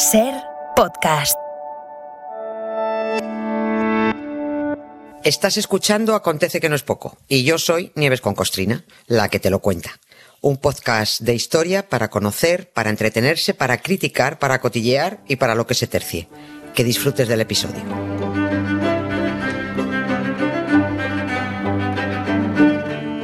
Ser 0.00 0.32
podcast. 0.76 1.36
Estás 5.24 5.58
escuchando 5.58 6.14
Acontece 6.14 6.58
que 6.58 6.70
no 6.70 6.74
es 6.74 6.82
poco 6.82 7.18
y 7.28 7.44
yo 7.44 7.58
soy 7.58 7.92
Nieves 7.96 8.22
con 8.22 8.34
Costrina, 8.34 8.84
la 9.08 9.28
que 9.28 9.38
te 9.40 9.50
lo 9.50 9.58
cuenta. 9.58 9.90
Un 10.40 10.56
podcast 10.56 11.20
de 11.20 11.34
historia 11.34 11.90
para 11.90 12.08
conocer, 12.08 12.70
para 12.72 12.88
entretenerse, 12.88 13.52
para 13.52 13.76
criticar, 13.76 14.38
para 14.38 14.58
cotillear 14.60 15.20
y 15.28 15.36
para 15.36 15.54
lo 15.54 15.66
que 15.66 15.74
se 15.74 15.86
tercie. 15.86 16.28
Que 16.74 16.82
disfrutes 16.82 17.28
del 17.28 17.42
episodio. 17.42 17.82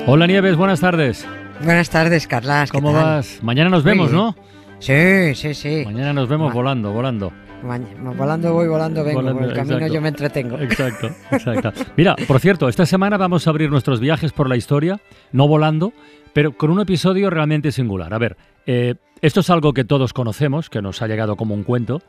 Hola 0.07 0.27
Nieves, 0.27 0.57
buenas 0.57 0.81
tardes. 0.81 1.27
Buenas 1.63 1.91
tardes, 1.91 2.27
Carlas. 2.27 2.71
¿qué 2.71 2.79
¿Cómo 2.79 2.93
tal? 2.93 3.03
vas? 3.03 3.39
Mañana 3.43 3.71
nos 3.71 3.83
Muy 3.83 3.93
vemos, 3.93 4.11
bien. 4.11 4.23
¿no? 4.23 4.37
Sí, 4.79 5.35
sí, 5.35 5.55
sí. 5.55 5.83
Mañana 5.85 6.13
nos 6.13 6.29
vemos 6.29 6.49
Ma- 6.49 6.55
volando, 6.55 6.93
volando. 6.93 7.33
Ma- 7.63 7.79
volando 8.13 8.53
voy, 8.53 8.69
volando 8.69 9.03
vengo. 9.03 9.21
Volando, 9.21 9.41
por 9.41 9.49
el 9.51 9.55
camino 9.57 9.77
exacto. 9.77 9.95
yo 9.95 10.01
me 10.01 10.09
entretengo. 10.09 10.59
Exacto, 10.59 11.11
exacto. 11.31 11.73
Mira, 11.97 12.15
por 12.29 12.39
cierto, 12.41 12.69
esta 12.69 12.85
semana 12.87 13.17
vamos 13.17 13.47
a 13.47 13.51
abrir 13.51 13.71
nuestros 13.71 14.01
viajes 14.01 14.33
por 14.33 14.49
la 14.49 14.57
historia, 14.57 15.01
no 15.33 15.49
volando, 15.49 15.93
pero 16.33 16.53
con 16.53 16.71
un 16.71 16.81
episodio 16.81 17.31
realmente 17.31 17.73
singular. 17.73 18.13
A 18.13 18.19
ver, 18.19 18.37
eh, 18.67 18.97
esto 19.23 19.41
es 19.41 19.51
algo 19.51 19.73
que 19.73 19.85
todos 19.85 20.13
conocemos, 20.13 20.69
que 20.69 20.83
nos 20.83 21.01
ha 21.01 21.07
llegado 21.09 21.37
como 21.37 21.55
un 21.55 21.63
cuento, 21.65 22.03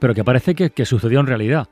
pero 0.00 0.14
que 0.14 0.24
parece 0.24 0.54
que, 0.54 0.70
que 0.70 0.86
sucedió 0.86 1.20
en 1.20 1.26
realidad. 1.26 1.66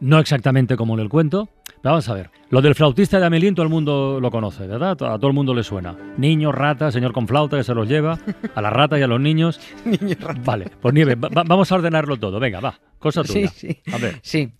No 0.00 0.18
exactamente 0.18 0.76
como 0.76 0.94
en 0.94 1.00
el 1.00 1.08
cuento. 1.08 1.48
Pero 1.82 1.92
vamos 1.92 2.08
a 2.08 2.14
ver. 2.14 2.30
Lo 2.50 2.60
del 2.62 2.74
flautista 2.74 3.18
de 3.20 3.26
Amelín 3.26 3.54
todo 3.54 3.64
el 3.64 3.70
mundo 3.70 4.18
lo 4.20 4.30
conoce, 4.30 4.66
¿verdad? 4.66 4.92
A 4.92 5.18
todo 5.18 5.28
el 5.28 5.32
mundo 5.32 5.54
le 5.54 5.62
suena. 5.62 5.96
Niños, 6.16 6.54
ratas, 6.54 6.92
señor 6.94 7.12
con 7.12 7.26
flauta 7.28 7.56
que 7.56 7.64
se 7.64 7.74
los 7.74 7.88
lleva, 7.88 8.18
a 8.54 8.62
la 8.62 8.70
rata 8.70 8.98
y 8.98 9.02
a 9.02 9.06
los 9.06 9.20
niños. 9.20 9.60
Niño 9.84 10.16
rata. 10.20 10.40
Vale, 10.44 10.66
pues 10.80 10.94
Nieve, 10.94 11.14
va- 11.14 11.28
va- 11.28 11.44
vamos 11.46 11.70
a 11.70 11.74
ordenarlo 11.76 12.16
todo. 12.18 12.38
Venga, 12.40 12.60
va, 12.60 12.78
cosa 12.98 13.22
Sí, 13.24 13.32
tuya. 13.32 13.48
sí. 13.48 13.80
A 13.92 13.98
ver. 13.98 14.18
Sí. 14.22 14.52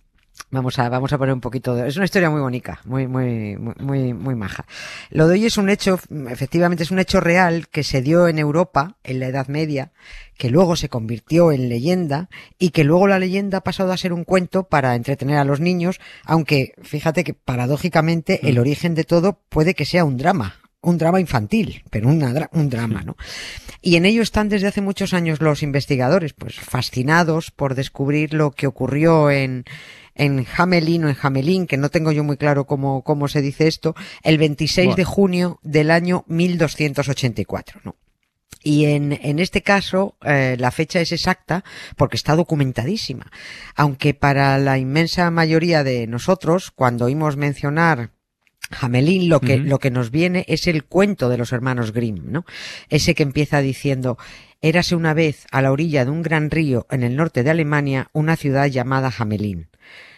Vamos 0.49 0.79
a, 0.79 0.87
vamos 0.87 1.11
a 1.11 1.17
poner 1.17 1.33
un 1.33 1.41
poquito 1.41 1.75
de... 1.75 1.87
Es 1.87 1.97
una 1.97 2.05
historia 2.05 2.29
muy 2.29 2.39
bonita, 2.39 2.79
muy, 2.85 3.05
muy, 3.07 3.57
muy, 3.57 3.75
muy, 3.79 4.13
muy 4.13 4.35
maja. 4.35 4.65
Lo 5.09 5.27
de 5.27 5.33
hoy 5.33 5.45
es 5.45 5.57
un 5.57 5.69
hecho, 5.69 5.99
efectivamente 6.29 6.83
es 6.83 6.91
un 6.91 6.99
hecho 6.99 7.19
real 7.19 7.67
que 7.67 7.83
se 7.83 8.01
dio 8.01 8.27
en 8.27 8.39
Europa 8.39 8.95
en 9.03 9.19
la 9.19 9.27
Edad 9.27 9.47
Media, 9.47 9.91
que 10.37 10.49
luego 10.49 10.75
se 10.75 10.87
convirtió 10.87 11.51
en 11.51 11.67
leyenda 11.67 12.29
y 12.57 12.69
que 12.69 12.85
luego 12.85 13.07
la 13.07 13.19
leyenda 13.19 13.57
ha 13.59 13.63
pasado 13.63 13.91
a 13.91 13.97
ser 13.97 14.13
un 14.13 14.23
cuento 14.23 14.63
para 14.63 14.95
entretener 14.95 15.37
a 15.37 15.45
los 15.45 15.59
niños, 15.59 15.99
aunque 16.23 16.73
fíjate 16.81 17.23
que 17.23 17.33
paradójicamente 17.33 18.47
el 18.47 18.57
origen 18.57 18.95
de 18.95 19.03
todo 19.03 19.41
puede 19.49 19.73
que 19.73 19.85
sea 19.85 20.05
un 20.05 20.17
drama. 20.17 20.61
Un 20.79 20.99
drama 20.99 21.19
infantil, 21.19 21.83
pero 21.89 22.07
una 22.07 22.49
un 22.53 22.69
drama, 22.69 23.01
¿no? 23.03 23.17
Y 23.81 23.95
en 23.95 24.05
ello 24.05 24.21
están 24.21 24.47
desde 24.47 24.67
hace 24.67 24.79
muchos 24.79 25.13
años 25.13 25.41
los 25.41 25.63
investigadores, 25.63 26.33
pues 26.33 26.55
fascinados 26.55 27.51
por 27.51 27.73
descubrir 27.73 28.33
lo 28.33 28.51
que 28.51 28.67
ocurrió 28.67 29.31
en, 29.31 29.65
en 30.17 30.45
Hamelin 30.57 31.05
o 31.05 31.09
en 31.09 31.17
Hamelin, 31.21 31.67
que 31.67 31.77
no 31.77 31.89
tengo 31.89 32.11
yo 32.11 32.23
muy 32.23 32.37
claro 32.37 32.65
cómo, 32.65 33.03
cómo 33.03 33.27
se 33.27 33.41
dice 33.41 33.67
esto, 33.67 33.95
el 34.23 34.37
26 34.37 34.95
de 34.95 35.03
junio 35.03 35.59
del 35.63 35.91
año 35.91 36.25
1284, 36.27 37.81
¿no? 37.83 37.95
Y 38.63 38.85
en, 38.85 39.13
en 39.21 39.39
este 39.39 39.61
caso, 39.61 40.17
eh, 40.25 40.57
la 40.59 40.71
fecha 40.71 40.99
es 40.99 41.11
exacta 41.11 41.63
porque 41.95 42.17
está 42.17 42.35
documentadísima. 42.35 43.31
Aunque 43.75 44.13
para 44.13 44.57
la 44.57 44.77
inmensa 44.77 45.31
mayoría 45.31 45.83
de 45.83 46.05
nosotros, 46.07 46.71
cuando 46.71 47.05
oímos 47.05 47.37
mencionar 47.37 48.11
Hamelin, 48.69 49.29
lo 49.29 49.39
que, 49.39 49.57
lo 49.57 49.79
que 49.79 49.91
nos 49.91 50.11
viene 50.11 50.45
es 50.47 50.67
el 50.67 50.83
cuento 50.83 51.29
de 51.29 51.37
los 51.37 51.53
hermanos 51.53 51.93
Grimm, 51.93 52.31
¿no? 52.31 52.45
Ese 52.89 53.15
que 53.15 53.23
empieza 53.23 53.61
diciendo, 53.61 54.17
érase 54.61 54.95
una 54.95 55.13
vez 55.13 55.45
a 55.51 55.61
la 55.61 55.71
orilla 55.71 56.03
de 56.03 56.11
un 56.11 56.21
gran 56.21 56.51
río 56.51 56.85
en 56.89 57.03
el 57.03 57.15
norte 57.15 57.43
de 57.43 57.49
Alemania 57.49 58.09
una 58.13 58.35
ciudad 58.35 58.67
llamada 58.67 59.11
Hamelin. 59.17 59.69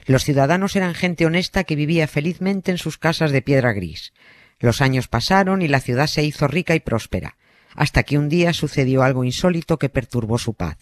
Los 0.05 0.23
ciudadanos 0.23 0.75
eran 0.75 0.95
gente 0.95 1.25
honesta 1.25 1.63
que 1.63 1.75
vivía 1.75 2.07
felizmente 2.07 2.71
en 2.71 2.79
sus 2.79 2.97
casas 2.97 3.31
de 3.31 3.43
piedra 3.43 3.73
gris. 3.73 4.13
Los 4.59 4.81
años 4.81 5.07
pasaron 5.07 5.61
y 5.61 5.67
la 5.67 5.79
ciudad 5.79 6.07
se 6.07 6.23
hizo 6.23 6.47
rica 6.47 6.73
y 6.73 6.79
próspera, 6.79 7.37
hasta 7.75 8.03
que 8.03 8.17
un 8.17 8.29
día 8.29 8.53
sucedió 8.53 9.03
algo 9.03 9.23
insólito 9.23 9.77
que 9.77 9.89
perturbó 9.89 10.39
su 10.39 10.55
paz. 10.55 10.77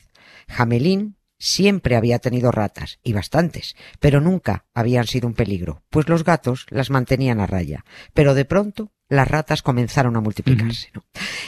Hamelin 0.47 1.17
siempre 1.37 1.95
había 1.95 2.19
tenido 2.19 2.51
ratas, 2.51 2.99
y 3.03 3.13
bastantes, 3.13 3.75
pero 3.99 4.21
nunca 4.21 4.65
habían 4.73 5.07
sido 5.07 5.27
un 5.27 5.33
peligro, 5.33 5.83
pues 5.89 6.09
los 6.09 6.23
gatos 6.23 6.65
las 6.69 6.89
mantenían 6.89 7.39
a 7.39 7.47
raya. 7.47 7.85
Pero 8.13 8.33
de 8.33 8.45
pronto 8.45 8.91
las 9.09 9.27
ratas 9.27 9.61
comenzaron 9.61 10.15
a 10.17 10.21
multiplicarse, 10.21 10.89
¿no? 10.93 11.03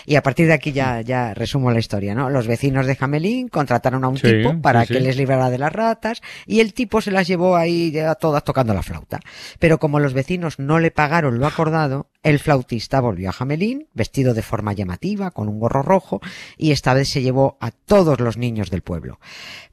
Y 0.06 0.16
a 0.16 0.24
partir 0.24 0.48
de 0.48 0.54
aquí 0.54 0.72
ya, 0.72 1.02
ya 1.02 1.34
resumo 1.34 1.72
la 1.72 1.80
historia, 1.80 2.16
¿no? 2.16 2.30
Los 2.30 2.48
vecinos 2.48 2.86
de 2.86 2.96
Jamelín 2.96 3.50
contrataron 3.50 4.04
a 4.04 4.08
un 4.08 4.18
Sí, 4.18 4.28
tipo 4.28 4.62
para 4.62 4.86
sí, 4.86 4.94
que 4.94 5.00
sí. 5.00 5.06
les 5.06 5.18
librara 5.18 5.50
de 5.50 5.58
las 5.58 5.74
ratas 5.74 6.22
y 6.46 6.62
el 6.62 6.74
tipo 6.74 7.02
se 7.02 7.12
las 7.12 7.28
llevó 7.28 7.56
ahí 7.58 7.92
ya 7.92 8.16
todas 8.16 8.44
tocando 8.44 8.74
la 8.74 8.82
flauta. 8.84 9.20
Pero 9.60 9.78
como 9.78 10.00
los 10.00 10.14
vecinos 10.14 10.58
no 10.60 10.80
le 10.80 10.92
pagaron 10.92 11.40
lo 11.40 11.48
acordado, 11.48 12.10
el 12.24 12.40
flautista 12.40 13.00
volvió 13.02 13.30
a 13.30 13.34
Jamelín, 13.34 13.88
vestido 13.94 14.34
de 14.34 14.42
forma 14.42 14.74
llamativa, 14.74 15.32
con 15.32 15.50
un 15.50 15.60
gorro 15.60 15.82
rojo, 15.82 16.22
y 16.58 16.72
esta 16.72 16.94
vez 16.94 17.10
se 17.10 17.22
llevó 17.22 17.58
a 17.60 17.72
todos 17.72 18.20
los 18.20 18.38
niños 18.38 18.70
del 18.70 18.82
pueblo. 18.82 19.20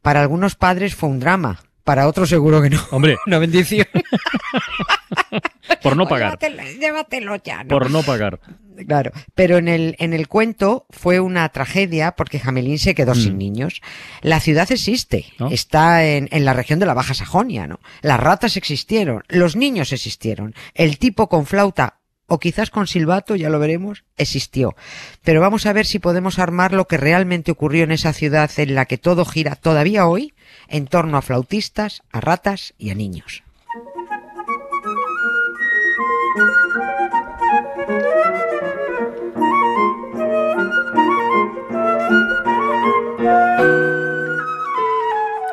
Para 0.02 0.20
algunos 0.20 0.54
padres 0.56 0.94
fue 0.94 1.08
un 1.08 1.20
drama, 1.20 1.60
para 1.86 2.06
otros 2.08 2.28
seguro 2.28 2.60
que 2.60 2.68
no. 2.68 2.80
Hombre, 2.90 3.16
Una 3.26 3.38
bendición. 3.38 3.86
por 5.82 5.96
no 5.96 6.06
pagar. 6.06 6.38
Llévatelo, 6.38 6.62
llévatelo 6.80 7.36
ya, 7.36 7.62
¿no? 7.64 7.68
Por 7.68 7.90
no 7.90 8.02
pagar. 8.02 8.40
Claro, 8.86 9.10
pero 9.34 9.56
en 9.56 9.68
el, 9.68 9.96
en 9.98 10.12
el 10.12 10.28
cuento 10.28 10.84
fue 10.90 11.18
una 11.20 11.48
tragedia 11.48 12.12
porque 12.12 12.38
Jamelín 12.38 12.78
se 12.78 12.94
quedó 12.94 13.12
Mm. 13.12 13.18
sin 13.18 13.38
niños. 13.38 13.80
La 14.20 14.38
ciudad 14.40 14.70
existe, 14.70 15.24
¿No? 15.38 15.48
está 15.50 16.04
en, 16.04 16.28
en 16.30 16.44
la 16.44 16.52
región 16.52 16.78
de 16.78 16.84
la 16.86 16.92
Baja 16.92 17.14
Sajonia, 17.14 17.66
¿no? 17.66 17.80
Las 18.02 18.20
ratas 18.20 18.58
existieron, 18.58 19.22
los 19.28 19.56
niños 19.56 19.92
existieron, 19.94 20.54
el 20.74 20.98
tipo 20.98 21.28
con 21.30 21.46
flauta 21.46 22.00
o 22.26 22.38
quizás 22.38 22.70
con 22.70 22.86
silbato, 22.86 23.36
ya 23.36 23.50
lo 23.50 23.58
veremos, 23.58 24.04
existió. 24.16 24.74
Pero 25.22 25.40
vamos 25.40 25.66
a 25.66 25.72
ver 25.72 25.86
si 25.86 25.98
podemos 25.98 26.38
armar 26.38 26.72
lo 26.72 26.86
que 26.86 26.96
realmente 26.96 27.52
ocurrió 27.52 27.84
en 27.84 27.92
esa 27.92 28.12
ciudad 28.12 28.50
en 28.56 28.74
la 28.74 28.86
que 28.86 28.98
todo 28.98 29.24
gira 29.24 29.56
todavía 29.56 30.06
hoy 30.06 30.34
en 30.68 30.86
torno 30.86 31.16
a 31.16 31.22
flautistas, 31.22 32.02
a 32.10 32.20
ratas 32.20 32.74
y 32.78 32.90
a 32.90 32.94
niños. 32.94 33.45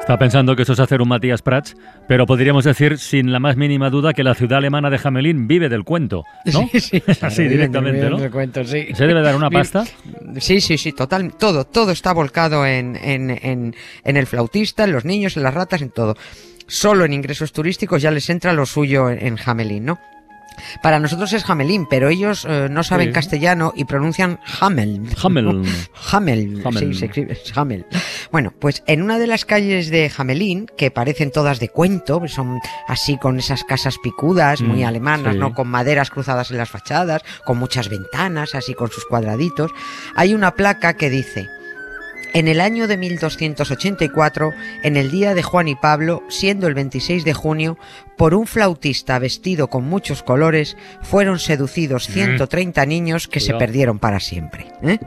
Estaba 0.04 0.20
pensando 0.20 0.54
que 0.58 0.64
eso 0.64 0.74
es 0.74 0.82
hacer 0.82 1.02
un 1.02 1.08
Matías 1.08 1.42
Prats, 1.42 1.78
pero 2.10 2.26
podríamos 2.26 2.66
decir 2.66 2.98
sin 2.98 3.32
la 3.32 3.40
más 3.40 3.56
mínima 3.56 3.90
duda 3.90 4.12
que 4.12 4.22
la 4.22 4.36
ciudad 4.36 4.58
alemana 4.58 4.90
de 4.90 5.00
Hamelin 5.02 5.48
vive 5.48 5.70
del 5.70 5.86
cuento, 5.86 6.26
¿no? 6.52 6.70
Así 7.22 7.48
directamente, 7.48 8.10
¿no? 8.10 8.20
¿Se 8.20 9.08
debe 9.08 9.22
dar 9.22 9.34
una 9.34 9.50
pasta? 9.50 9.86
Sí, 10.42 10.60
sí, 10.60 10.78
sí, 10.78 10.92
total, 10.92 11.34
todo, 11.36 11.64
todo 11.64 11.94
está 11.94 12.12
volcado 12.12 12.66
en, 12.66 12.98
en, 12.98 13.30
en, 13.30 13.76
en 14.04 14.18
el 14.18 14.28
flautista, 14.28 14.84
en 14.84 14.92
los 14.92 15.06
niños, 15.06 15.38
en 15.38 15.44
las 15.44 15.54
ratas, 15.54 15.82
en 15.82 15.92
todo. 15.92 16.18
Solo 16.68 17.06
en 17.06 17.14
ingresos 17.14 17.54
turísticos 17.54 18.02
ya 18.02 18.12
les 18.12 18.30
entra 18.30 18.52
lo 18.52 18.66
suyo 18.66 19.10
en, 19.10 19.26
en 19.26 19.38
Hamelin, 19.46 19.86
¿no? 19.86 20.00
Para 20.82 21.00
nosotros 21.00 21.32
es 21.34 21.50
Hamelin, 21.50 21.86
pero 21.90 22.10
ellos 22.10 22.46
eh, 22.50 22.68
no 22.70 22.84
saben 22.84 23.08
Sí. 23.10 23.14
castellano 23.14 23.74
y 23.76 23.86
pronuncian 23.86 24.40
Hamel. 24.60 25.02
Hamel. 25.24 25.64
Hamel, 26.12 26.62
Hamel. 26.66 26.94
sí, 26.94 27.00
se 27.00 27.06
escribe 27.06 27.34
es 27.34 27.58
Hamel. 27.58 27.86
Bueno, 28.32 28.54
pues 28.60 28.84
en 28.88 29.02
una 29.02 29.20
de 29.20 29.28
las 29.28 29.46
calles 29.46 29.90
de 29.90 30.12
Hamelin, 30.18 30.68
que 30.78 30.92
parecen 30.92 31.32
todas 31.32 31.60
de 31.60 31.70
cuento, 31.70 32.22
son 32.28 32.60
así 32.88 33.18
con 33.18 33.40
esas 33.40 33.64
casas 33.64 33.98
picudas, 34.02 34.62
muy 34.62 34.84
Mm, 34.84 34.88
alemanas, 34.88 35.34
sí. 35.34 35.40
¿no? 35.40 35.54
Con 35.54 35.68
maderas 35.68 36.10
cruzadas 36.10 36.52
en 36.52 36.58
las 36.58 36.70
fachadas, 36.70 37.22
con 37.46 37.58
muchas 37.58 37.90
ventanas, 37.90 38.56
así 38.56 38.74
con 38.74 38.90
sus 38.92 39.06
cuadraditos, 39.06 39.72
hay 40.16 40.34
una 40.34 40.56
placa 40.56 40.94
que 40.96 41.10
dice, 41.10 41.48
en 42.34 42.48
el 42.48 42.62
año 42.62 42.88
de 42.88 42.98
1284, 42.98 44.52
en 44.84 44.98
el 44.98 45.12
día 45.12 45.34
de 45.36 45.44
Juan 45.44 45.68
y 45.68 45.76
Pablo, 45.76 46.24
siendo 46.30 46.68
el 46.68 46.74
26 46.74 47.24
de 47.26 47.34
junio, 47.34 47.78
por 48.18 48.34
un 48.34 48.48
flautista 48.48 49.18
vestido 49.20 49.70
con 49.70 49.84
muchos 49.86 50.24
colores, 50.24 50.78
fueron 51.02 51.40
seducidos 51.40 52.08
130 52.08 52.86
niños 52.86 53.28
que 53.28 53.40
se 53.40 53.54
perdieron 53.56 54.00
para 54.00 54.20
siempre. 54.20 54.68
¿eh? 54.84 55.00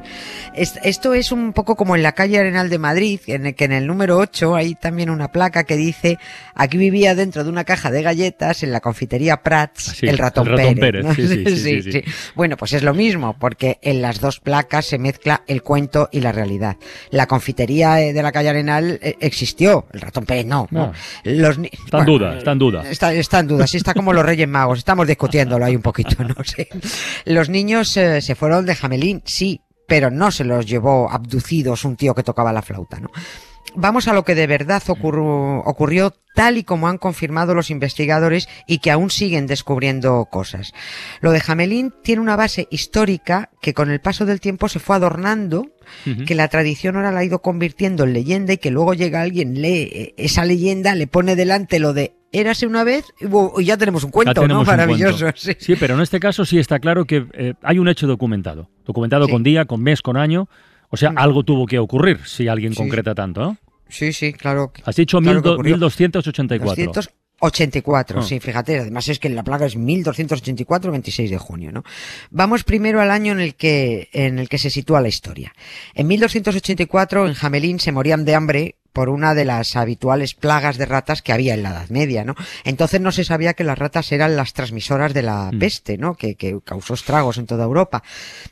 Es- 0.54 0.78
Esto 0.82 1.14
es 1.14 1.32
un 1.32 1.52
poco 1.52 1.76
como 1.76 1.96
en 1.96 2.02
la 2.02 2.12
calle 2.12 2.38
Arenal 2.38 2.68
de 2.70 2.78
Madrid, 2.78 3.20
en 3.26 3.46
el 3.46 3.54
que 3.54 3.64
en 3.64 3.72
el 3.72 3.86
número 3.86 4.18
8 4.18 4.54
hay 4.54 4.74
también 4.74 5.10
una 5.10 5.32
placa 5.32 5.64
que 5.64 5.76
dice, 5.76 6.18
aquí 6.54 6.76
vivía 6.78 7.14
dentro 7.14 7.44
de 7.44 7.50
una 7.50 7.64
caja 7.64 7.90
de 7.90 8.02
galletas 8.02 8.62
en 8.62 8.72
la 8.72 8.80
confitería 8.80 9.38
Prats, 9.42 9.88
Ah, 9.90 9.94
sí, 9.94 10.06
el 10.08 10.18
ratón, 10.18 10.48
el 10.48 10.56
ratón 10.58 10.74
Pérez. 10.74 11.04
Pérez, 11.04 11.04
¿no? 11.04 11.14
sí, 11.56 11.82
sí. 11.92 12.02
Bueno, 12.34 12.56
pues 12.56 12.72
es 12.72 12.82
lo 12.82 12.94
mismo, 12.94 13.36
porque 13.38 13.78
en 13.82 14.02
las 14.02 14.20
dos 14.20 14.40
placas 14.40 14.86
se 14.86 14.98
mezcla 14.98 15.42
el 15.46 15.62
cuento 15.62 16.08
y 16.12 16.20
la 16.20 16.32
realidad. 16.32 16.76
La 17.10 17.26
confitería 17.26 18.00
eh, 18.00 18.12
de 18.12 18.22
la 18.22 18.32
calle 18.32 18.48
Arenal 18.50 18.98
eh, 19.02 19.16
existió, 19.20 19.86
el 19.92 20.00
ratón 20.00 20.24
Pérez 20.26 20.46
no. 20.46 20.66
¿no? 20.70 20.86
No. 20.86 20.92
Los 21.24 21.58
ni- 21.58 21.68
Está 21.72 21.98
en 21.98 22.04
bueno, 22.04 22.12
duda, 22.18 22.38
está 22.38 22.52
en 22.52 22.58
duda. 22.58 22.90
Está, 22.96 23.12
está 23.12 23.40
en 23.40 23.48
duda, 23.48 23.66
sí 23.66 23.76
está 23.76 23.92
como 23.92 24.14
los 24.14 24.24
Reyes 24.24 24.48
Magos, 24.48 24.78
estamos 24.78 25.06
discutiéndolo 25.06 25.66
ahí 25.66 25.76
un 25.76 25.82
poquito, 25.82 26.24
no 26.24 26.34
sé. 26.44 26.66
Los 27.26 27.50
niños 27.50 27.94
eh, 27.98 28.22
se 28.22 28.34
fueron 28.34 28.64
de 28.64 28.74
Jamelín, 28.74 29.22
sí, 29.26 29.60
pero 29.86 30.10
no 30.10 30.30
se 30.30 30.44
los 30.44 30.64
llevó 30.64 31.10
abducidos 31.10 31.84
un 31.84 31.96
tío 31.96 32.14
que 32.14 32.22
tocaba 32.22 32.54
la 32.54 32.62
flauta, 32.62 32.98
¿no? 32.98 33.10
vamos 33.76 34.08
a 34.08 34.12
lo 34.12 34.24
que 34.24 34.34
de 34.34 34.46
verdad 34.46 34.82
ocurrió, 34.88 35.58
ocurrió 35.58 36.12
tal 36.34 36.58
y 36.58 36.64
como 36.64 36.88
han 36.88 36.98
confirmado 36.98 37.54
los 37.54 37.70
investigadores 37.70 38.48
y 38.66 38.78
que 38.78 38.90
aún 38.90 39.10
siguen 39.10 39.46
descubriendo 39.46 40.26
cosas. 40.30 40.72
Lo 41.20 41.32
de 41.32 41.40
Jamelín 41.40 41.94
tiene 42.02 42.20
una 42.20 42.36
base 42.36 42.66
histórica 42.70 43.50
que 43.60 43.74
con 43.74 43.90
el 43.90 44.00
paso 44.00 44.26
del 44.26 44.40
tiempo 44.40 44.68
se 44.68 44.80
fue 44.80 44.96
adornando, 44.96 45.68
que 46.26 46.34
la 46.34 46.48
tradición 46.48 46.96
ahora 46.96 47.12
la 47.12 47.20
ha 47.20 47.24
ido 47.24 47.40
convirtiendo 47.42 48.04
en 48.04 48.12
leyenda 48.12 48.52
y 48.52 48.58
que 48.58 48.72
luego 48.72 48.92
llega 48.94 49.22
alguien, 49.22 49.62
lee 49.62 50.14
esa 50.16 50.44
leyenda, 50.44 50.94
le 50.94 51.06
pone 51.06 51.36
delante 51.36 51.78
lo 51.78 51.92
de 51.92 52.15
érase 52.32 52.66
una 52.66 52.84
vez 52.84 53.04
y 53.20 53.64
ya 53.64 53.76
tenemos 53.76 54.04
un 54.04 54.10
cuento, 54.10 54.46
¿no? 54.46 54.64
Maravilloso. 54.64 55.26
Sí. 55.34 55.76
pero 55.78 55.94
en 55.94 56.00
este 56.00 56.20
caso 56.20 56.44
sí 56.44 56.58
está 56.58 56.78
claro 56.78 57.04
que 57.04 57.26
eh, 57.32 57.54
hay 57.62 57.78
un 57.78 57.88
hecho 57.88 58.06
documentado. 58.06 58.68
Documentado 58.84 59.28
con 59.28 59.42
día, 59.42 59.64
con 59.64 59.82
mes, 59.82 60.02
con 60.02 60.16
año. 60.16 60.48
O 60.88 60.96
sea, 60.96 61.10
mm. 61.12 61.18
algo 61.18 61.42
tuvo 61.42 61.66
que 61.66 61.78
ocurrir 61.78 62.20
si 62.24 62.48
alguien 62.48 62.74
concreta 62.74 63.14
tanto, 63.14 63.40
¿no? 63.40 63.56
Sí, 63.88 64.12
sí, 64.12 64.32
claro. 64.32 64.72
Has 64.84 64.96
dicho 64.96 65.20
1284. 65.20 66.92
284, 67.38 68.20
ah. 68.20 68.22
sí, 68.22 68.40
fíjate, 68.40 68.80
además 68.80 69.08
es 69.08 69.18
que 69.18 69.28
la 69.28 69.44
plaga 69.44 69.66
es 69.66 69.76
1284, 69.76 70.90
26 70.90 71.30
de 71.30 71.38
junio, 71.38 71.70
¿no? 71.70 71.84
Vamos 72.30 72.64
primero 72.64 73.00
al 73.00 73.10
año 73.10 73.32
en 73.32 73.40
el 73.40 73.54
que, 73.54 74.08
en 74.12 74.38
el 74.38 74.48
que 74.48 74.58
se 74.58 74.70
sitúa 74.70 75.00
la 75.00 75.08
historia. 75.08 75.52
En 75.94 76.06
1284 76.06 77.26
en 77.26 77.34
Jamelín 77.34 77.78
se 77.78 77.92
morían 77.92 78.24
de 78.24 78.34
hambre 78.34 78.76
por 78.96 79.10
una 79.10 79.34
de 79.34 79.44
las 79.44 79.76
habituales 79.76 80.32
plagas 80.32 80.78
de 80.78 80.86
ratas 80.86 81.20
que 81.20 81.34
había 81.34 81.52
en 81.52 81.62
la 81.62 81.68
Edad 81.68 81.90
Media, 81.90 82.24
¿no? 82.24 82.34
Entonces 82.64 82.98
no 82.98 83.12
se 83.12 83.24
sabía 83.24 83.52
que 83.52 83.62
las 83.62 83.78
ratas 83.78 84.10
eran 84.10 84.36
las 84.36 84.54
transmisoras 84.54 85.12
de 85.12 85.20
la 85.20 85.50
mm. 85.52 85.58
peste, 85.58 85.98
¿no? 85.98 86.14
Que, 86.14 86.34
que 86.34 86.58
causó 86.64 86.94
estragos 86.94 87.36
en 87.36 87.44
toda 87.44 87.64
Europa. 87.64 88.02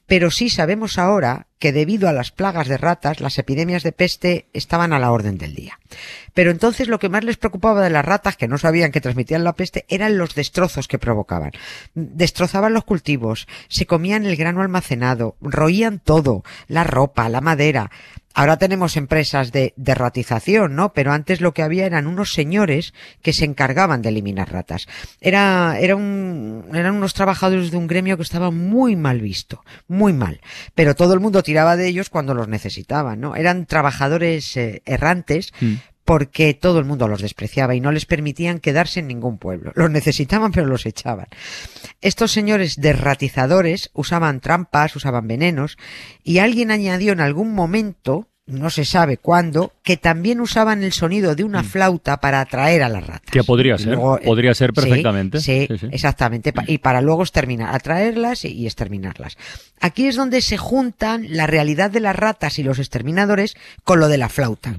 Pero 0.05 0.31
sí 0.31 0.51
sabemos 0.51 0.99
ahora 0.99 1.47
que 1.59 1.73
debido 1.73 2.11
a 2.11 2.13
las 2.13 2.31
plagas 2.31 2.69
de 2.69 2.77
ratas, 2.77 3.23
las 3.23 3.39
epidemias 3.39 3.83
de 3.85 3.93
peste 3.93 4.49
estaban 4.53 4.93
a 4.93 4.99
la 4.99 5.13
orden 5.13 5.39
del 5.39 5.55
día. 5.55 5.79
Pero 6.35 6.51
entonces 6.51 6.89
lo 6.89 6.99
que 6.99 7.09
más 7.09 7.25
les 7.25 7.39
preocupaba 7.39 7.83
de 7.83 7.89
las 7.89 8.05
ratas, 8.05 8.37
que 8.37 8.49
no 8.49 8.59
sabían 8.59 8.93
que 8.93 9.01
transmitían 9.01 9.45
la 9.45 9.55
peste, 9.55 9.87
eran 9.89 10.19
los 10.19 10.35
destrozos 10.35 10.89
que 10.89 10.99
provocaban. 10.99 11.53
Destrozaban 11.95 12.75
los 12.75 12.85
cultivos, 12.85 13.49
se 13.69 13.87
comían 13.87 14.27
el 14.27 14.37
grano 14.37 14.61
almacenado, 14.61 15.37
roían 15.41 16.01
todo, 16.01 16.45
la 16.69 16.85
ropa, 16.85 17.31
la 17.31 17.41
madera. 17.41 17.91
Ahora 18.35 18.57
tenemos 18.57 18.97
empresas 18.97 19.53
de, 19.53 19.73
derratización, 19.77 20.75
¿no? 20.75 20.93
Pero 20.93 21.13
antes 21.13 21.41
lo 21.41 21.55
que 21.55 21.63
había 21.63 21.87
eran 21.87 22.07
unos 22.07 22.33
señores 22.33 22.93
que 23.23 23.33
se 23.33 23.45
encargaban 23.45 24.03
de 24.03 24.09
eliminar 24.09 24.53
ratas. 24.53 24.87
Era, 25.21 25.79
era 25.79 25.95
eran 25.95 26.95
unos 26.97 27.15
trabajadores 27.15 27.71
de 27.71 27.77
un 27.77 27.87
gremio 27.87 28.17
que 28.17 28.25
estaba 28.25 28.51
muy 28.51 28.97
mal 28.97 29.21
visto, 29.21 29.65
muy 29.87 30.13
mal. 30.13 30.41
Pero 30.75 30.95
todo 30.95 31.15
el 31.15 31.21
mundo 31.21 31.43
tiraba 31.43 31.77
de 31.77 31.87
ellos 31.87 32.11
cuando 32.11 32.35
los 32.35 32.49
necesitaban, 32.49 33.21
¿no? 33.21 33.37
Eran 33.37 33.67
trabajadores 33.67 34.57
eh, 34.57 34.83
errantes, 34.85 35.53
mm 35.61 35.75
porque 36.05 36.55
todo 36.55 36.79
el 36.79 36.85
mundo 36.85 37.09
los 37.09 37.23
despreciaba 37.23 37.75
y 37.75 37.81
no 37.81 37.91
les 37.93 38.07
permitían 38.07 38.61
quedarse 38.61 39.01
en 39.01 39.09
ningún 39.09 39.39
pueblo. 39.39 39.73
Los 39.75 39.91
necesitaban 39.91 40.53
pero 40.53 40.67
los 40.67 40.87
echaban. 40.87 41.27
Estos 42.01 42.33
señores 42.33 42.77
derratizadores 42.77 43.91
usaban 43.95 44.41
trampas, 44.41 44.97
usaban 44.97 45.27
venenos 45.27 45.79
y 46.23 46.39
alguien 46.39 46.71
añadió 46.71 47.13
en 47.13 47.21
algún 47.21 47.55
momento 47.55 48.29
no 48.47 48.69
se 48.69 48.85
sabe 48.85 49.17
cuándo, 49.17 49.73
que 49.83 49.97
también 49.97 50.41
usaban 50.41 50.83
el 50.83 50.93
sonido 50.93 51.35
de 51.35 51.45
una 51.45 51.63
mm. 51.63 51.67
flauta 51.67 52.21
para 52.21 52.41
atraer 52.41 52.83
a 52.83 52.89
las 52.91 53.07
ratas. 53.07 53.31
Que 53.31 53.43
podría 53.43 53.79
ser, 53.79 53.95
eh, 53.95 54.25
podría 54.25 54.55
ser 54.55 54.73
perfectamente. 54.73 55.41
Sí, 55.41 55.67
exactamente, 55.91 56.53
y 56.67 56.79
para 56.79 57.01
luego 57.01 57.23
exterminar, 57.23 57.75
atraerlas 57.75 58.45
y 58.45 58.67
exterminarlas. 58.67 59.39
Aquí 59.81 60.07
es 60.07 60.17
donde 60.17 60.43
se 60.43 60.59
juntan 60.59 61.27
la 61.31 61.47
realidad 61.47 61.91
de 61.91 62.01
las 62.01 62.17
ratas 62.17 62.59
y 62.59 62.63
los 62.63 62.79
exterminadores 62.79 63.57
con 63.83 63.99
lo 63.99 64.09
de 64.09 64.19
la 64.19 64.29
flauta. 64.29 64.77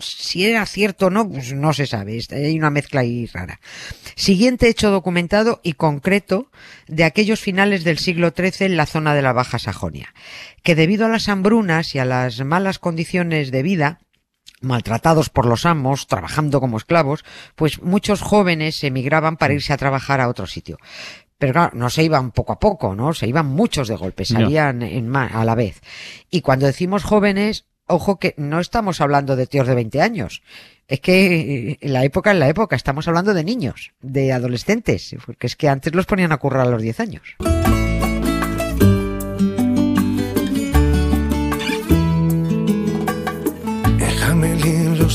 Si 0.00 0.44
era 0.44 0.64
cierto 0.66 1.06
o 1.06 1.10
no, 1.10 1.28
pues 1.28 1.52
no 1.52 1.72
se 1.72 1.86
sabe, 1.86 2.20
hay 2.30 2.58
una 2.58 2.70
mezcla 2.70 3.02
ahí 3.02 3.26
rara. 3.26 3.60
Siguiente 4.16 4.68
hecho 4.68 4.90
documentado 4.90 5.60
y 5.62 5.74
concreto 5.74 6.50
de 6.88 7.04
aquellos 7.04 7.40
finales 7.40 7.84
del 7.84 7.98
siglo 7.98 8.32
XIII 8.36 8.66
en 8.66 8.76
la 8.76 8.86
zona 8.86 9.14
de 9.14 9.22
la 9.22 9.32
Baja 9.32 9.58
Sajonia 9.58 10.12
que 10.64 10.74
debido 10.74 11.06
a 11.06 11.10
las 11.10 11.28
hambrunas 11.28 11.94
y 11.94 12.00
a 12.00 12.04
las 12.04 12.42
malas 12.42 12.80
condiciones 12.80 13.52
de 13.52 13.62
vida, 13.62 14.00
maltratados 14.62 15.28
por 15.28 15.44
los 15.46 15.66
amos, 15.66 16.06
trabajando 16.06 16.58
como 16.58 16.78
esclavos, 16.78 17.22
pues 17.54 17.82
muchos 17.82 18.22
jóvenes 18.22 18.82
emigraban 18.82 19.36
para 19.36 19.52
irse 19.52 19.74
a 19.74 19.76
trabajar 19.76 20.22
a 20.22 20.28
otro 20.28 20.46
sitio. 20.46 20.78
Pero 21.36 21.52
claro, 21.52 21.72
no 21.74 21.90
se 21.90 22.02
iban 22.02 22.32
poco 22.32 22.54
a 22.54 22.58
poco, 22.58 22.94
¿no? 22.94 23.12
Se 23.12 23.28
iban 23.28 23.46
muchos 23.46 23.88
de 23.88 23.96
golpe, 23.96 24.24
salían 24.24 24.82
en 24.82 25.14
a 25.14 25.44
la 25.44 25.54
vez. 25.54 25.82
Y 26.30 26.40
cuando 26.40 26.64
decimos 26.64 27.04
jóvenes, 27.04 27.66
ojo 27.86 28.18
que 28.18 28.34
no 28.38 28.58
estamos 28.58 29.02
hablando 29.02 29.36
de 29.36 29.46
tíos 29.46 29.66
de 29.66 29.74
20 29.74 30.00
años. 30.00 30.42
Es 30.88 31.00
que 31.00 31.76
en 31.78 31.92
la 31.92 32.04
época 32.04 32.30
en 32.30 32.40
la 32.40 32.48
época 32.48 32.74
estamos 32.74 33.06
hablando 33.06 33.34
de 33.34 33.44
niños, 33.44 33.92
de 34.00 34.32
adolescentes, 34.32 35.14
porque 35.26 35.46
es 35.46 35.56
que 35.56 35.68
antes 35.68 35.94
los 35.94 36.06
ponían 36.06 36.32
a 36.32 36.38
currar 36.38 36.66
a 36.66 36.70
los 36.70 36.80
10 36.80 37.00
años. 37.00 37.36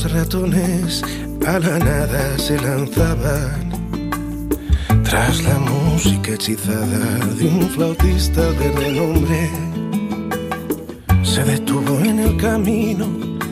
Ratones 0.08 1.02
a 1.46 1.58
la 1.58 1.78
nada 1.78 2.38
se 2.38 2.58
lanzaban 2.58 3.70
tras 5.04 5.42
la 5.42 5.58
música 5.58 6.32
hechizada 6.32 7.18
de 7.36 7.46
un 7.46 7.68
flautista 7.68 8.40
de 8.52 8.72
renombre. 8.72 9.50
Se 11.22 11.44
detuvo 11.44 11.98
en 12.00 12.18
el 12.20 12.36
camino 12.38 13.06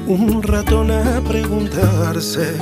un 0.06 0.42
ratón 0.42 0.90
a 0.90 1.20
preguntarse 1.20 2.54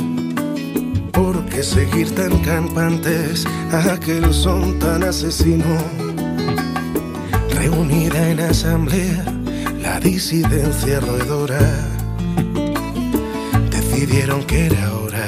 por 1.12 1.44
qué 1.47 1.62
seguir 1.62 2.12
tan 2.15 2.38
campantes 2.38 3.47
a 3.73 3.93
aquel 3.93 4.33
son 4.35 4.79
tan 4.79 5.05
asesino. 5.05 5.77
Reunida 7.50 8.31
en 8.31 8.41
asamblea 8.41 9.25
la 9.81 10.00
disidencia 10.00 10.99
roedora 11.00 11.86
decidieron 14.17 14.45
que 14.45 14.67
era 14.67 14.95
hora 14.95 15.27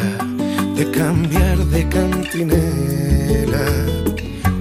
de 0.75 0.90
cambiar 0.90 1.58
de 1.58 1.88
cantinela. 1.88 3.67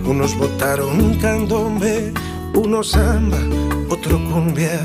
Unos 0.05 0.37
votaron 0.37 1.17
candombe, 1.19 2.13
unos 2.53 2.89
samba, 2.91 3.39
otro 3.89 4.17
cumbia, 4.29 4.81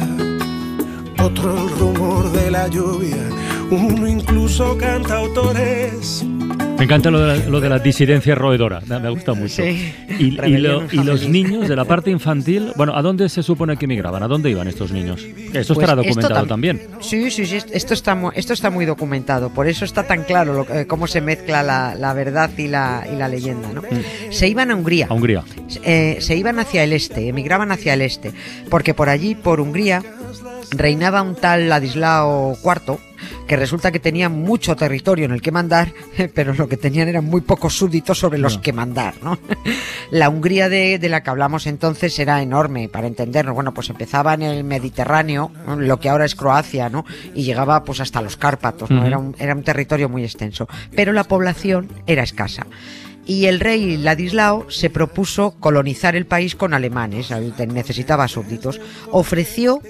otro 1.21 1.59
el 1.59 1.71
rumor 1.71 2.31
de 2.31 2.51
la 2.53 2.69
lluvia, 2.69 3.31
uno 3.71 4.07
incluso 4.07 4.77
canta 4.79 5.17
autores 5.17 6.25
me 6.83 6.87
encanta 6.87 7.13
lo 7.13 7.61
de, 7.61 7.69
la, 7.69 7.79
disidencia 7.79 8.35
roedora, 8.35 8.81
me 8.81 9.09
gusta 9.09 9.35
mucho. 9.35 9.63
y, 9.65 10.33
los 10.33 11.29
niños 11.29 11.69
de 11.69 11.77
la 11.77 11.85
parte 11.85 12.11
infantil, 12.11 12.73
bueno, 12.75 12.97
¿a 12.97 13.03
dónde 13.03 13.29
se 13.29 13.45
supone 13.45 13.77
que 13.77 13.87
migraban? 13.87 14.21
¿A 14.25 14.27
dónde 14.27 14.51
iban 14.51 14.67
estos 14.67 14.91
niños? 14.91 15.25
Esto 15.53 15.75
estará 15.75 15.95
pues 15.95 16.09
documentado 16.09 16.45
también. 16.47 16.89
Sí, 17.01 17.31
sí, 17.31 17.47
sí, 17.47 17.59
esto 17.73 17.95
está, 17.95 18.21
esto 18.35 18.53
está 18.53 18.71
muy 18.71 18.85
documentado, 18.85 19.51
por 19.51 19.69
eso 19.69 19.85
está 19.85 20.09
tan 20.09 20.25
claro 20.25 20.67
eh, 20.75 20.87
cómo 20.89 21.07
se 21.07 21.21
mezcla 21.21 21.63
la, 21.63 22.15
verdad 22.15 22.51
y 22.59 22.67
la, 22.67 23.07
y 23.11 23.15
la 23.15 23.29
leyenda. 23.29 23.69
¿no? 23.73 23.83
Mm. 23.83 24.33
Se 24.33 24.49
iban 24.49 24.73
a 24.73 24.75
Hungría. 24.75 25.07
A 25.09 25.15
Hungría. 25.15 25.45
Eh, 25.85 26.17
se 26.19 26.35
iban 26.35 26.59
hacia 26.59 26.83
el 26.83 26.95
este, 26.95 27.29
emigraban 27.29 27.71
hacia 27.71 27.95
el 27.95 28.03
este, 28.03 28.33
porque 28.69 28.93
por 28.93 29.09
allí, 29.09 29.37
por 29.37 29.61
Hungría, 29.61 30.03
reinaba 30.73 31.23
un 31.23 31.37
tal 31.37 31.69
Ladislao 31.69 32.57
IV, 32.61 32.99
que 33.53 33.57
resulta 33.57 33.93
que 33.93 33.99
tenía 33.99 34.31
mucho 34.31 34.75
territorio 34.77 35.27
en 35.27 35.33
el 35.33 35.43
que 35.43 35.51
mandar, 35.51 35.93
pero 36.35 36.55
lo 36.55 36.71
que 36.71 36.79
tenían 36.79 37.09
eran 37.09 37.27
muy 37.27 37.43
pocos 37.43 37.77
súbditos 37.77 38.19
sobre 38.19 38.39
los 38.39 38.57
que 38.57 38.73
mandar, 38.73 39.13
¿no? 39.23 39.39
La 40.11 40.31
Hungría 40.31 40.71
de, 40.71 40.99
la 41.11 41.23
que 41.23 41.29
hablamos 41.29 41.67
entonces 41.67 42.19
era 42.19 42.41
enorme, 42.41 42.89
para 42.89 43.07
entendernos. 43.07 43.55
Bueno, 43.55 43.75
pues 43.75 43.91
empezaba 43.91 44.33
en 44.33 44.41
el 44.41 44.65
Mediterráneo, 44.65 45.51
lo 45.77 46.01
que 46.01 46.09
ahora 46.09 46.25
es 46.25 46.35
Croacia, 46.35 46.89
¿no? 46.89 47.05
Y 47.35 47.43
llegaba 47.43 47.85
pues 47.85 48.01
hasta 48.01 48.23
los 48.23 48.39
Cárpatos, 48.39 48.91
¿no? 48.91 49.05
era, 49.05 49.19
un, 49.19 49.37
era 49.39 49.55
un 49.55 49.63
territorio 49.63 50.09
muy 50.09 50.25
extenso. 50.25 50.67
Pero 50.97 51.13
la 51.13 51.25
población 51.25 51.91
era 52.07 52.23
escasa 52.23 52.67
y 53.27 53.47
el 53.47 53.61
rey 53.61 53.97
Ladislao 53.97 54.71
se 54.71 54.91
propuso 54.91 55.55
colonizar 55.61 56.17
el 56.17 56.27
país 56.27 56.57
con 56.57 56.75
alemanes, 56.75 57.31
necesitaba 57.69 58.29
súbditos. 58.29 58.81
Ofreció 59.11 59.81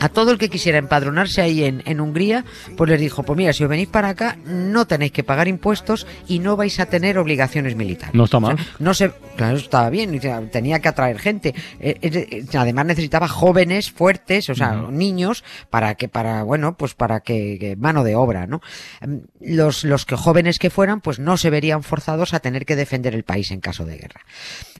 a 0.00 0.08
todo 0.08 0.32
el 0.32 0.38
que 0.38 0.50
quisiera 0.50 0.78
empadronarse 0.78 1.40
ahí 1.40 1.64
en, 1.64 1.82
en, 1.86 2.00
Hungría, 2.00 2.44
pues 2.76 2.90
les 2.90 3.00
dijo, 3.00 3.22
pues 3.22 3.36
mira, 3.36 3.52
si 3.52 3.64
os 3.64 3.70
venís 3.70 3.88
para 3.88 4.10
acá, 4.10 4.36
no 4.44 4.86
tenéis 4.86 5.12
que 5.12 5.24
pagar 5.24 5.48
impuestos 5.48 6.06
y 6.28 6.40
no 6.40 6.56
vais 6.56 6.78
a 6.80 6.86
tener 6.86 7.18
obligaciones 7.18 7.76
militares. 7.76 8.14
No 8.14 8.24
está 8.24 8.40
mal. 8.40 8.58
no 8.78 8.94
se, 8.94 9.10
claro, 9.36 9.56
estaba 9.56 9.90
bien, 9.90 10.20
tenía 10.50 10.80
que 10.80 10.88
atraer 10.88 11.18
gente. 11.18 11.54
Eh, 11.80 12.44
además 12.54 12.86
necesitaba 12.86 13.28
jóvenes 13.28 13.90
fuertes, 13.90 14.50
o 14.50 14.54
sea, 14.54 14.74
niños, 14.90 15.44
para 15.70 15.94
que, 15.94 16.08
para, 16.08 16.42
bueno, 16.42 16.76
pues 16.76 16.94
para 16.94 17.20
que, 17.20 17.76
mano 17.78 18.04
de 18.04 18.14
obra, 18.14 18.46
¿no? 18.46 18.60
Em, 19.00 19.22
los, 19.40 19.84
los 19.84 20.04
que 20.04 20.16
jóvenes 20.16 20.58
que 20.58 20.70
fueran, 20.70 21.00
pues 21.00 21.18
no 21.18 21.36
se 21.36 21.50
verían 21.50 21.82
forzados 21.82 22.34
a 22.34 22.40
tener 22.40 22.66
que 22.66 22.76
defender 22.76 23.14
el 23.14 23.24
país 23.24 23.50
en 23.50 23.60
caso 23.60 23.86
de 23.86 23.96
guerra. 23.96 24.20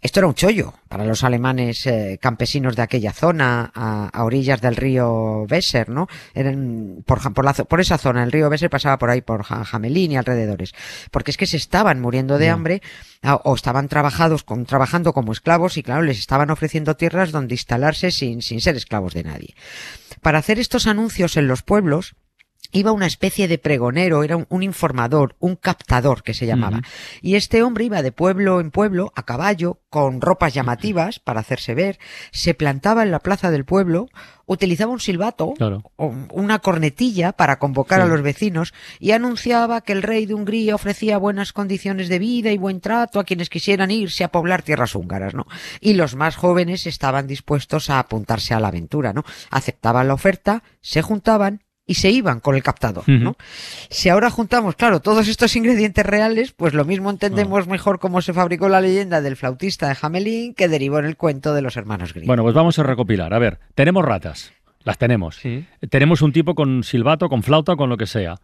Esto 0.01 0.21
era 0.21 0.27
un 0.27 0.35
chollo 0.35 0.75
para 0.89 1.07
los 1.07 1.25
alemanes 1.25 1.87
eh, 1.87 2.19
campesinos 2.21 2.77
de 2.77 2.83
aquella 2.83 3.13
zona, 3.13 3.73
a 3.75 4.25
orillas 4.25 4.61
del 4.61 4.77
río 4.77 4.94
río 4.95 5.47
Besser, 5.49 5.89
¿no? 5.89 6.09
Por, 7.05 7.33
por, 7.33 7.67
por 7.67 7.81
esa 7.81 7.99
zona, 7.99 8.23
el 8.23 8.33
río 8.33 8.49
Besser 8.49 8.71
pasaba 8.71 8.99
por 8.99 9.11
ahí, 9.11 9.21
por 9.21 9.43
Jamelín 9.43 10.13
y 10.13 10.17
alrededores. 10.17 10.73
Porque 11.11 11.31
es 11.31 11.37
que 11.37 11.47
se 11.47 11.57
estaban 11.57 12.01
muriendo 12.01 12.39
de 12.39 12.51
hambre 12.51 12.83
o 13.23 13.55
estaban 13.55 13.89
trabajados 13.89 14.45
con, 14.45 14.67
trabajando 14.67 15.13
como 15.13 15.33
esclavos 15.33 15.77
y 15.77 15.83
claro, 15.83 16.03
les 16.03 16.19
estaban 16.19 16.51
ofreciendo 16.51 16.97
tierras 16.97 17.33
donde 17.33 17.55
instalarse 17.55 18.11
sin, 18.11 18.43
sin 18.43 18.61
ser 18.61 18.77
esclavos 18.77 19.15
de 19.15 19.25
nadie. 19.25 19.55
Para 20.23 20.39
hacer 20.39 20.59
estos 20.59 20.87
anuncios 20.87 21.37
en 21.37 21.49
los 21.49 21.63
pueblos, 21.63 22.15
iba 22.75 22.93
una 22.93 23.07
especie 23.07 23.49
de 23.49 23.57
pregonero, 23.57 24.25
era 24.25 24.37
un, 24.37 24.62
informador, 24.62 25.37
un 25.38 25.57
captador 25.57 26.23
que 26.23 26.35
se 26.35 26.45
llamaba. 26.45 26.83
Y 27.23 27.37
este 27.37 27.62
hombre 27.62 27.85
iba 27.85 28.02
de 28.02 28.12
pueblo 28.12 28.61
en 28.61 28.71
pueblo 28.71 29.12
a 29.14 29.23
caballo, 29.23 29.78
con 29.88 30.21
ropas 30.21 30.52
llamativas 30.52 31.21
para 31.21 31.40
hacerse 31.40 31.75
ver, 31.75 31.99
se 32.33 32.52
plantaba 32.52 33.04
en 33.04 33.12
la 33.12 33.21
plaza 33.21 33.52
del 33.52 33.64
pueblo, 33.64 34.09
utilizaba 34.47 34.93
un 34.93 35.00
silbato 35.00 35.54
o 35.97 36.14
una 36.33 36.59
cornetilla 36.59 37.33
para 37.33 37.59
convocar 37.59 38.00
a 38.00 38.07
los 38.07 38.21
vecinos 38.23 38.75
y 38.99 39.12
anunciaba 39.12 39.81
que 39.81 39.93
el 39.93 40.02
rey 40.02 40.26
de 40.26 40.35
Hungría 40.35 40.75
ofrecía 40.75 41.19
buenas 41.19 41.52
condiciones 41.52 42.09
de 42.09 42.19
vida 42.19 42.50
y 42.50 42.59
buen 42.59 42.81
trato 42.81 43.21
a 43.21 43.25
quienes 43.25 43.49
quisieran 43.49 43.90
irse 43.90 44.25
a 44.25 44.33
poblar 44.33 44.62
tierras 44.62 44.95
húngaras, 44.95 45.35
¿no? 45.35 45.47
Y 45.81 45.95
los 45.95 46.16
más 46.16 46.37
jóvenes 46.37 46.87
estaban 46.87 47.26
dispuestos 47.26 47.88
a 47.88 48.00
apuntarse 48.00 48.52
a 48.52 48.61
la 48.61 48.69
aventura, 48.69 49.12
¿no? 49.12 49.25
Aceptaban 49.50 50.09
la 50.09 50.14
oferta, 50.14 50.62
se 50.81 51.02
juntaban 51.02 51.62
y 51.87 51.95
se 51.95 52.11
iban 52.11 52.41
con 52.41 52.55
el 52.55 52.62
captador, 52.62 53.09
¿no? 53.09 53.37
Si 53.91 54.09
ahora 54.09 54.31
juntamos, 54.31 54.75
claro, 54.75 55.00
todos 55.00 55.29
estos 55.29 55.55
ingredientes 55.55 56.05
reales, 56.05 56.53
pues 56.53 56.73
lo 56.73 56.85
mismo 56.85 57.11
entendemos 57.11 57.67
mejor 57.67 57.99
cómo 57.99 58.23
se 58.23 58.33
fabricó 58.33 58.69
la 58.69 58.81
leyenda 58.81 59.21
del 59.21 59.37
flautista 59.37 59.88
de 59.88 59.97
Hamelin 60.00 60.55
que 60.55 60.69
derivó 60.69 60.99
en 60.99 61.05
el 61.05 61.17
cuento 61.17 61.53
de 61.53 61.62
los 61.62 61.76
hermanos 61.76 62.14
Grimm. 62.14 62.26
Bueno, 62.26 62.43
pues 62.43 62.55
vamos 62.55 62.79
a 62.79 62.83
recopilar. 62.83 63.35
A 63.35 63.38
ver, 63.38 63.59
tenemos 63.75 64.05
ratas. 64.05 64.53
Las 64.83 64.99
tenemos. 64.99 65.41
Tenemos 65.88 66.21
un 66.21 66.33
tipo 66.33 66.55
con 66.55 66.85
silbato, 66.85 67.31
con 67.31 67.43
flauta, 67.43 67.75
con 67.75 67.88
lo 67.88 67.97
que 67.97 68.07
sea. 68.07 68.37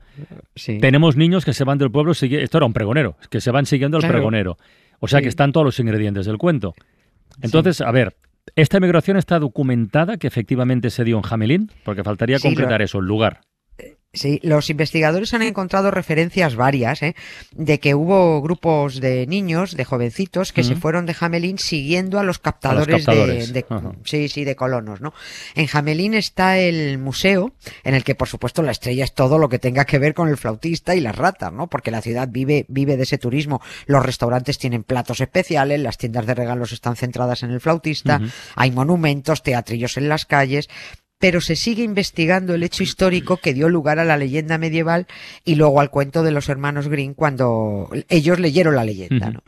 Tenemos 0.80 1.16
niños 1.16 1.44
que 1.44 1.52
se 1.52 1.64
van 1.64 1.76
del 1.76 1.90
pueblo, 1.90 2.12
esto 2.12 2.56
era 2.58 2.64
un 2.64 2.72
pregonero, 2.72 3.16
que 3.28 3.42
se 3.42 3.50
van 3.50 3.66
siguiendo 3.66 3.98
al 3.98 4.08
pregonero. 4.08 4.56
O 5.00 5.08
sea 5.08 5.20
que 5.20 5.28
están 5.28 5.52
todos 5.52 5.64
los 5.64 5.78
ingredientes 5.80 6.26
del 6.26 6.38
cuento. 6.38 6.74
Entonces, 7.42 7.80
a 7.80 7.90
ver, 7.90 8.16
¿Esta 8.56 8.78
emigración 8.78 9.16
está 9.16 9.38
documentada 9.38 10.16
que 10.16 10.26
efectivamente 10.26 10.90
se 10.90 11.04
dio 11.04 11.16
en 11.16 11.22
Jamelín? 11.22 11.70
Porque 11.84 12.04
faltaría 12.04 12.38
completar 12.38 12.82
eso, 12.82 12.98
el 12.98 13.06
lugar. 13.06 13.40
Sí, 14.12 14.40
los 14.42 14.70
investigadores 14.70 15.32
han 15.34 15.42
encontrado 15.42 15.92
referencias 15.92 16.56
varias 16.56 17.00
¿eh? 17.00 17.14
de 17.52 17.78
que 17.78 17.94
hubo 17.94 18.42
grupos 18.42 18.98
de 19.00 19.24
niños, 19.28 19.76
de 19.76 19.84
jovencitos, 19.84 20.52
que 20.52 20.64
se 20.64 20.74
fueron 20.74 21.06
de 21.06 21.14
Jamelín 21.14 21.58
siguiendo 21.58 22.18
a 22.18 22.24
los 22.24 22.40
captadores, 22.40 23.06
De, 23.06 23.64
sí, 24.02 24.28
sí, 24.28 24.42
de 24.42 24.56
colonos, 24.56 25.00
¿no? 25.00 25.14
En 25.54 25.68
Jamelín 25.68 26.14
está 26.14 26.58
el 26.58 26.98
museo, 26.98 27.52
en 27.84 27.94
el 27.94 28.02
que 28.02 28.16
por 28.16 28.26
supuesto 28.26 28.64
la 28.64 28.72
estrella 28.72 29.04
es 29.04 29.14
todo 29.14 29.38
lo 29.38 29.48
que 29.48 29.60
tenga 29.60 29.84
que 29.84 30.00
ver 30.00 30.12
con 30.12 30.28
el 30.28 30.36
flautista 30.36 30.96
y 30.96 31.00
las 31.00 31.14
ratas, 31.14 31.52
¿no? 31.52 31.68
Porque 31.68 31.92
la 31.92 32.02
ciudad 32.02 32.28
vive, 32.28 32.66
vive 32.66 32.96
de 32.96 33.04
ese 33.04 33.16
turismo. 33.16 33.62
Los 33.86 34.04
restaurantes 34.04 34.58
tienen 34.58 34.82
platos 34.82 35.20
especiales, 35.20 35.80
las 35.80 35.98
tiendas 35.98 36.26
de 36.26 36.34
regalos 36.34 36.72
están 36.72 36.96
centradas 36.96 37.44
en 37.44 37.52
el 37.52 37.60
flautista, 37.60 38.20
hay 38.56 38.72
monumentos, 38.72 39.44
teatrillos 39.44 39.96
en 39.98 40.08
las 40.08 40.26
calles, 40.26 40.68
pero 41.20 41.42
se 41.42 41.54
sigue 41.54 41.84
investigando 41.84 42.54
el 42.54 42.62
hecho 42.62 42.82
histórico 42.82 43.36
que 43.36 43.54
dio 43.54 43.68
lugar 43.68 43.98
a 43.98 44.04
la 44.04 44.16
leyenda 44.16 44.56
medieval 44.56 45.06
y 45.44 45.54
luego 45.54 45.80
al 45.80 45.90
cuento 45.90 46.22
de 46.22 46.32
los 46.32 46.48
hermanos 46.48 46.88
Green 46.88 47.12
cuando 47.12 47.90
ellos 48.08 48.40
leyeron 48.40 48.74
la 48.74 48.84
leyenda. 48.84 49.30
¿no? 49.30 49.42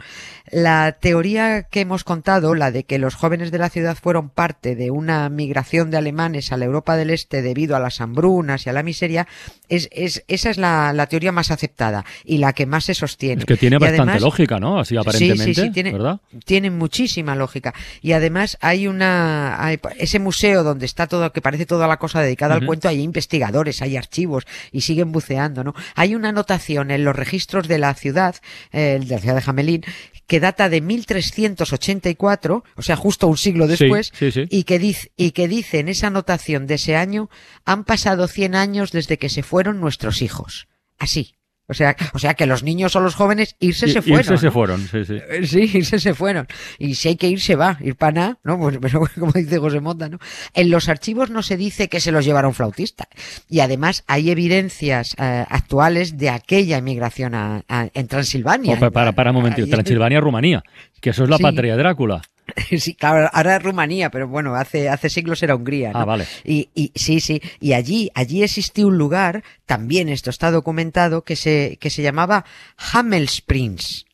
La 0.51 0.93
teoría 0.93 1.63
que 1.63 1.81
hemos 1.81 2.05
contado, 2.05 2.55
la 2.55 2.71
de 2.71 2.85
que 2.85 2.99
los 2.99 3.15
jóvenes 3.15 3.51
de 3.51 3.59
la 3.59 3.71
ciudad 3.71 3.97
fueron 3.97 4.29
parte 4.29 4.77
de 4.77 4.91
una 4.91 5.31
migración 5.31 5.91
de 5.91 5.97
alemanes 5.97 6.53
a 6.53 6.59
la 6.59 6.67
Europa 6.67 6.95
del 6.97 7.09
Este 7.09 7.41
debido 7.41 7.75
a 7.75 7.81
las 7.81 8.03
hambrunas 8.03 8.67
y 8.67 8.71
a 8.71 8.75
la 8.75 8.83
miseria, 8.83 9.27
es, 9.71 9.89
es 9.93 10.25
esa 10.29 10.51
es 10.51 10.59
la, 10.59 10.93
la, 10.93 11.07
teoría 11.07 11.33
más 11.33 11.51
aceptada 11.51 12.05
y 12.23 12.37
la 12.37 12.53
que 12.53 12.67
más 12.67 12.85
se 12.85 12.93
sostiene. 12.93 13.41
Es 13.41 13.47
que 13.47 13.57
tiene 13.57 13.79
bastante 13.79 14.21
lógica, 14.21 14.61
¿no? 14.61 14.79
Así 14.79 14.95
aparentemente, 14.95 15.55
sí, 15.55 15.55
sí, 15.55 15.71
tiene, 15.71 15.93
¿verdad? 15.93 16.21
Tiene 16.45 16.71
muchísima 16.71 17.35
lógica. 17.35 17.73
Y 18.03 18.13
además 18.13 18.59
hay 18.61 18.89
una, 18.89 19.59
ese 19.97 20.19
museo 20.19 20.65
donde 20.65 20.85
está 20.85 21.07
todo, 21.07 21.33
que 21.33 21.41
parece 21.41 21.62
toda 21.67 21.87
la 21.87 21.99
cosa 21.99 22.21
dedicada 22.21 22.55
al 22.55 22.67
cuento, 22.67 22.89
hay 22.89 23.01
investigadores, 23.01 23.83
hay 23.83 23.97
archivos 23.97 24.45
y 24.71 24.83
siguen 24.83 25.13
buceando, 25.13 25.65
¿no? 25.65 25.75
Hay 25.95 26.15
una 26.15 26.31
anotación 26.31 26.91
en 26.91 27.05
los 27.05 27.17
registros 27.17 27.69
de 27.69 27.79
la 27.79 27.95
ciudad, 27.95 28.37
eh, 28.73 28.99
de 29.01 29.07
la 29.07 29.19
ciudad 29.19 29.35
de 29.35 29.43
Jamelín, 29.43 29.85
que 30.27 30.41
data 30.41 30.69
de 30.69 30.81
1384, 30.81 32.65
o 32.77 32.83
sea, 32.83 32.97
justo 32.97 33.27
un 33.29 33.37
siglo 33.37 33.67
después, 33.67 34.13
Y, 34.49 34.65
que 34.65 34.79
dice, 34.79 35.13
y 35.17 35.33
que 35.33 35.49
dice 35.49 35.81
en 35.81 35.89
esa 35.89 36.07
anotación 36.07 36.67
de 36.67 36.75
ese 36.75 36.97
año, 36.97 37.29
han 37.65 37.85
pasado 37.85 38.29
100 38.29 38.55
años 38.55 38.93
desde 38.93 39.19
que 39.19 39.29
se 39.29 39.43
fueron 39.43 39.81
nuestros 39.81 40.23
hijos. 40.23 40.69
Así. 40.99 41.35
O 41.69 41.75
sea, 41.75 41.97
o 42.13 42.19
sea 42.19 42.35
que 42.35 42.47
los 42.47 42.63
niños 42.63 42.97
o 42.97 43.01
los 43.01 43.15
jóvenes 43.15 43.57
irse 43.61 43.89
se 43.89 44.03
fueron. 44.03 44.19
Irse 44.21 44.37
se 44.37 44.51
fueron, 44.51 44.81
sí, 44.89 45.05
sí. 45.05 45.17
Eh, 45.31 45.47
sí, 45.47 45.71
irse 45.75 46.01
se 46.01 46.13
fueron. 46.13 46.47
Y 46.79 46.97
si 46.97 47.09
hay 47.09 47.17
que 47.17 47.29
ir, 47.29 47.41
se 47.41 47.55
va. 47.55 47.79
Ir 47.81 47.97
para 47.97 48.13
nada, 48.13 48.39
¿no? 48.43 48.59
Pues, 48.59 48.79
pero 48.83 49.05
como 49.19 49.33
dice 49.33 49.59
José 49.59 49.81
Mota, 49.81 50.09
¿no? 50.09 50.19
En 50.55 50.71
los 50.71 50.89
archivos 50.89 51.31
no 51.31 51.43
se 51.43 51.57
dice 51.57 51.89
que 51.89 52.01
se 52.01 52.11
los 52.13 52.25
llevara 52.25 52.49
un 52.49 52.55
flautista. 52.55 53.09
Y 53.49 53.61
además 53.61 54.05
hay 54.07 54.31
evidencias 54.31 55.15
eh, 55.19 55.45
actuales 55.49 56.19
de 56.19 56.31
aquella 56.31 56.79
emigración 56.79 57.35
a, 57.35 57.63
en 57.69 58.09
Transilvania. 58.09 58.79
para, 58.91 59.13
para, 59.13 59.31
un 59.31 59.37
momentito. 59.39 59.69
Transilvania, 59.69 60.21
Rumanía. 60.21 60.63
Que 61.01 61.11
eso 61.11 61.25
es 61.25 61.31
la 61.31 61.39
patria 61.39 61.77
de 61.77 61.83
Drácula. 61.83 62.23
Sí, 62.79 62.95
claro, 62.95 63.29
ahora 63.33 63.57
es 63.57 63.63
Rumanía, 63.63 64.11
pero 64.11 64.29
bueno, 64.29 64.55
hace, 64.55 64.89
hace 64.89 65.09
siglos 65.09 65.43
era 65.43 65.55
Hungría. 65.55 65.93
Ah, 65.95 66.05
vale. 66.05 66.27
Y, 66.45 66.71
y, 66.75 66.93
sí, 66.95 67.21
sí, 67.21 67.41
y 67.61 67.73
allí, 67.75 68.11
allí 68.15 68.43
existía 68.43 68.87
un 68.87 68.99
lugar, 68.99 69.43
también 69.67 70.09
esto 70.09 70.31
está 70.31 70.51
documentado, 70.51 71.23
que 71.23 71.37
se, 71.37 71.79
que 71.81 71.91
se 71.91 72.03
llamaba 72.03 72.45
Hammelsprings. 72.93 74.07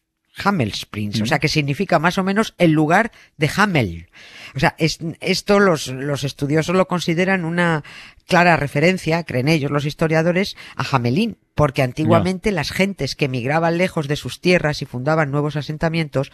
Hammelsprings, 0.44 1.20
o 1.20 1.26
sea, 1.26 1.38
que 1.38 1.48
significa 1.48 1.98
más 1.98 2.18
o 2.18 2.24
menos 2.24 2.54
el 2.58 2.70
lugar 2.70 3.10
de 3.36 3.50
Hammel. 3.54 4.08
O 4.54 4.60
sea, 4.60 4.74
esto 4.78 5.58
los, 5.58 5.88
los 5.88 6.24
estudiosos 6.24 6.76
lo 6.76 6.86
consideran 6.86 7.44
una 7.44 7.82
clara 8.26 8.56
referencia, 8.56 9.24
creen 9.24 9.48
ellos 9.48 9.70
los 9.70 9.84
historiadores, 9.84 10.56
a 10.76 10.84
Hamelín, 10.90 11.38
porque 11.58 11.82
antiguamente 11.82 12.52
las 12.52 12.70
gentes 12.70 13.16
que 13.16 13.24
emigraban 13.24 13.78
lejos 13.78 14.06
de 14.06 14.14
sus 14.14 14.40
tierras 14.40 14.80
y 14.80 14.84
fundaban 14.84 15.32
nuevos 15.32 15.56
asentamientos 15.56 16.30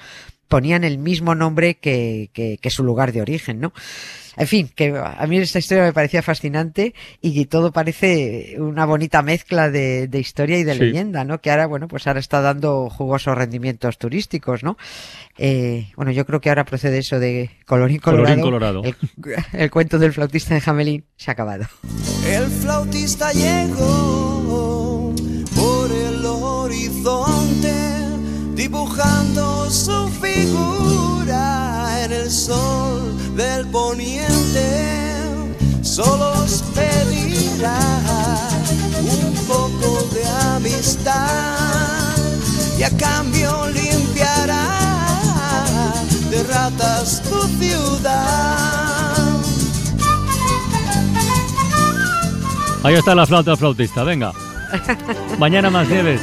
ponían 0.48 0.84
el 0.84 0.98
mismo 0.98 1.34
nombre 1.34 1.76
que, 1.76 2.28
que, 2.34 2.70
su 2.70 2.84
lugar 2.84 3.12
de 3.12 3.22
origen, 3.22 3.58
¿no? 3.58 3.72
En 4.36 4.46
fin, 4.46 4.68
que 4.76 4.94
a 4.94 5.26
mí 5.26 5.38
esta 5.38 5.60
historia 5.60 5.84
me 5.84 5.94
parecía 5.94 6.20
fascinante 6.20 6.92
y 7.22 7.46
todo 7.46 7.72
parece 7.72 8.56
una 8.58 8.84
bonita 8.84 9.22
mezcla 9.22 9.70
de, 9.70 10.08
de 10.08 10.20
historia 10.20 10.58
y 10.58 10.64
de 10.64 10.74
leyenda, 10.74 11.24
¿no? 11.24 11.40
Que 11.40 11.50
ahora, 11.50 11.68
bueno, 11.68 11.88
pues 11.88 12.06
ahora 12.06 12.20
está 12.20 12.42
dando 12.42 12.90
jugosos 12.90 13.34
rendimientos 13.34 13.96
turísticos, 13.96 14.62
¿no? 14.62 14.76
Eh, 15.38 15.88
bueno, 15.96 16.12
yo 16.12 16.26
creo 16.26 16.42
que 16.42 16.50
ahora 16.50 16.66
procede 16.66 16.98
eso 16.98 17.18
de 17.18 17.48
colorín 17.64 18.00
colorado. 18.00 18.42
colorado. 18.42 18.82
El, 19.54 19.70
cuento 19.70 19.98
del 19.98 20.12
flautista 20.12 20.52
de 20.52 20.60
Jamelín 20.60 21.06
se 21.16 21.30
ha 21.30 21.32
acabado. 21.32 21.64
El 22.26 22.50
flautista 22.50 23.32
llegó 23.32 24.73
dibujando 28.64 29.71
su 29.71 30.09
figura 30.23 32.02
en 32.02 32.12
el 32.12 32.30
sol 32.30 33.14
del 33.37 33.66
poniente. 33.66 35.21
Solo 35.83 36.33
os 36.42 36.62
pedirá 36.75 37.78
un 39.02 39.35
poco 39.47 40.09
de 40.14 40.25
amistad 40.56 42.16
y 42.78 42.85
a 42.85 42.90
cambio 42.97 43.66
limpiará 43.68 44.66
de 46.30 46.42
ratas 46.44 47.23
tu 47.28 47.42
ciudad. 47.59 49.28
Ahí 52.83 52.94
está 52.94 53.14
la 53.14 53.26
flauta 53.26 53.56
flautista, 53.59 54.04
venga. 54.04 54.33
Mañana 55.38 55.68
más 55.68 55.87
nieves. 55.87 56.23